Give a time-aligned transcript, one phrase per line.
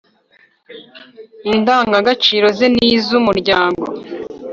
[1.51, 3.85] indagagaciro ze n iz umuryango